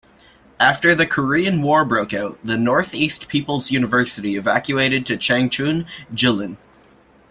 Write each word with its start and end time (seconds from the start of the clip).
After 0.59 0.95
the 0.95 1.05
Korean 1.05 1.61
War 1.61 1.85
broke 1.85 2.11
out, 2.11 2.39
the 2.43 2.57
Northeast 2.57 3.27
People's 3.27 3.69
University 3.69 4.35
evacuated 4.35 5.05
to 5.05 5.15
Changchun, 5.15 5.85
Jilin. 6.11 6.57